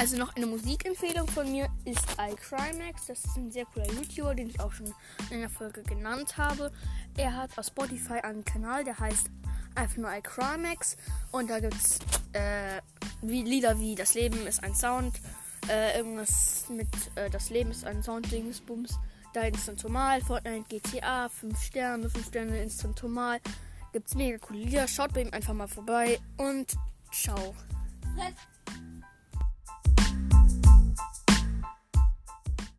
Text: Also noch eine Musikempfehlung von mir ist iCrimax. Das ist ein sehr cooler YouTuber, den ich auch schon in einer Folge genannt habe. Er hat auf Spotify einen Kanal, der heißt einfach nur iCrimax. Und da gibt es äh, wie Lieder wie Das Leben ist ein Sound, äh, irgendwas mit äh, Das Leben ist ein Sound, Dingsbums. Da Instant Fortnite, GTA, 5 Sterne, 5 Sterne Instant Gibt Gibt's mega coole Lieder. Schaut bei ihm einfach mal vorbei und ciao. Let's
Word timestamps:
Also 0.00 0.16
noch 0.16 0.34
eine 0.34 0.46
Musikempfehlung 0.46 1.28
von 1.28 1.52
mir 1.52 1.68
ist 1.84 2.06
iCrimax. 2.18 3.08
Das 3.08 3.22
ist 3.22 3.36
ein 3.36 3.50
sehr 3.50 3.66
cooler 3.66 3.86
YouTuber, 3.92 4.34
den 4.34 4.48
ich 4.48 4.58
auch 4.58 4.72
schon 4.72 4.86
in 5.28 5.36
einer 5.36 5.50
Folge 5.50 5.82
genannt 5.82 6.38
habe. 6.38 6.72
Er 7.18 7.36
hat 7.36 7.58
auf 7.58 7.66
Spotify 7.66 8.14
einen 8.14 8.42
Kanal, 8.42 8.82
der 8.82 8.98
heißt 8.98 9.26
einfach 9.74 9.98
nur 9.98 10.10
iCrimax. 10.10 10.96
Und 11.32 11.50
da 11.50 11.60
gibt 11.60 11.74
es 11.74 11.98
äh, 12.32 12.80
wie 13.20 13.42
Lieder 13.42 13.78
wie 13.78 13.94
Das 13.94 14.14
Leben 14.14 14.46
ist 14.46 14.64
ein 14.64 14.74
Sound, 14.74 15.20
äh, 15.68 15.98
irgendwas 15.98 16.64
mit 16.70 16.88
äh, 17.16 17.28
Das 17.28 17.50
Leben 17.50 17.70
ist 17.70 17.84
ein 17.84 18.02
Sound, 18.02 18.32
Dingsbums. 18.32 18.98
Da 19.34 19.42
Instant 19.42 19.82
Fortnite, 19.82 20.64
GTA, 20.70 21.28
5 21.28 21.62
Sterne, 21.62 22.08
5 22.08 22.26
Sterne 22.26 22.62
Instant 22.62 22.98
Gibt 22.98 23.42
Gibt's 23.92 24.14
mega 24.14 24.38
coole 24.38 24.60
Lieder. 24.60 24.88
Schaut 24.88 25.12
bei 25.12 25.20
ihm 25.20 25.32
einfach 25.34 25.52
mal 25.52 25.68
vorbei 25.68 26.18
und 26.38 26.72
ciao. 27.12 27.54
Let's 28.16 28.59